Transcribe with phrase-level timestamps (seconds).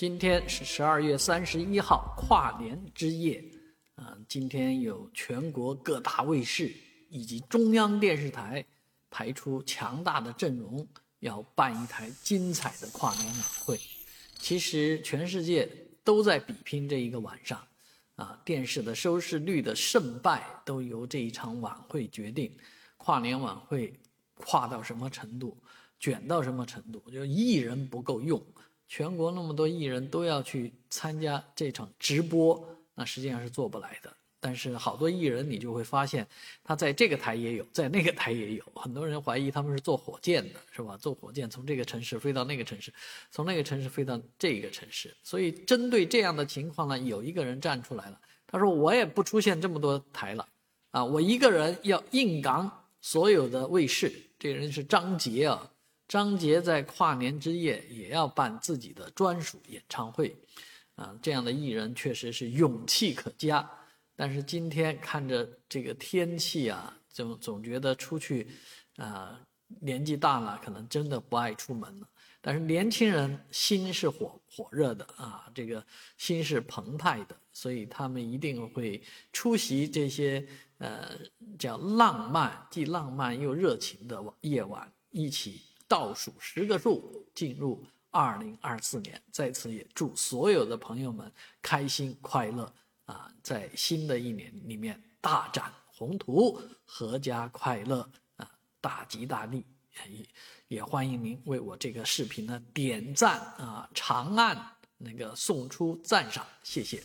[0.00, 3.44] 今天是十二月三十一号，跨年之夜，
[3.96, 6.72] 啊，今天有全国各大卫视
[7.10, 8.64] 以及中央电视台
[9.10, 13.78] 排出强大的阵容，要办一台精彩的跨年晚会。
[14.38, 15.68] 其实全世界
[16.02, 17.62] 都在比拼这一个晚上，
[18.16, 22.50] 啊，电视的收视率的胜败都由这一场晚会决定。
[22.96, 23.92] 跨年晚会
[24.36, 25.62] 跨到什么程度，
[25.98, 28.42] 卷到什么程度，就一人不够用。
[28.90, 32.60] 全国那么多艺人都要去参加这场直播，
[32.96, 34.12] 那实际上是做不来的。
[34.40, 36.26] 但是好多艺人，你就会发现，
[36.64, 38.64] 他在这个台也有，在那个台也有。
[38.74, 40.96] 很多人怀疑他们是坐火箭的，是吧？
[40.96, 42.92] 坐火箭从这个城市飞到那个城市，
[43.30, 45.14] 从那个城市飞到这个城市。
[45.22, 50.48] 所以针对这样的情况呢，有一个人站出来了，他说：“我也不出现这么多台了，
[50.90, 52.68] 啊，我一个人要硬刚
[53.00, 55.70] 所有的卫视。”这个人是张杰啊。
[56.10, 60.36] 张杰在跨年之夜也要办自己的专属演唱会，
[60.96, 63.70] 啊，这样的艺人确实是勇气可嘉。
[64.16, 68.48] 但是今天看着这个天气啊，总总觉得出去，
[68.96, 69.40] 啊，
[69.80, 72.08] 年纪大了可能真的不爱出门了。
[72.40, 75.86] 但是年轻人心是火火热的啊，这个
[76.18, 79.00] 心是澎湃的，所以他们一定会
[79.32, 80.44] 出席这些
[80.78, 81.16] 呃
[81.56, 85.62] 叫浪漫既浪漫又热情的夜晚，一起。
[85.90, 92.72] 倒数十个数进入二零二四年，在此也祝所有的朋友们开心快乐
[93.06, 93.28] 啊！
[93.42, 98.48] 在新的一年里面大展宏图，阖家快乐啊！
[98.80, 99.66] 大吉大利！
[100.08, 100.28] 也
[100.68, 107.02] 也欢迎您为我这个视频呢点赞啊，长按那个送出赞赏，谢谢。